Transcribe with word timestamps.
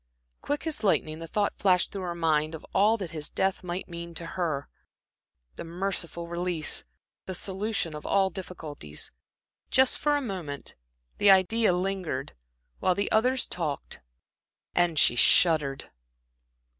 Quick 0.41 0.65
as 0.65 0.83
lightning 0.83 1.19
the 1.19 1.27
thought 1.27 1.59
flashed 1.59 1.91
through 1.91 2.01
her 2.01 2.15
mind 2.15 2.55
of 2.55 2.65
all 2.73 2.97
that 2.97 3.11
his 3.11 3.29
death 3.29 3.63
might 3.63 3.87
mean 3.87 4.15
to 4.15 4.25
her 4.33 4.67
the 5.57 5.63
merciful 5.63 6.27
release, 6.27 6.85
the 7.27 7.35
solution 7.35 7.93
of 7.93 8.03
all 8.03 8.31
difficulties.... 8.31 9.11
Just 9.69 9.99
for 9.99 10.17
a 10.17 10.19
moment 10.21 10.73
the 11.19 11.29
idea 11.29 11.71
lingered, 11.71 12.33
while 12.79 12.95
the 12.95 13.11
others 13.11 13.45
talked, 13.45 14.01
and 14.73 14.97
she 14.97 15.15
shuddered. 15.15 15.91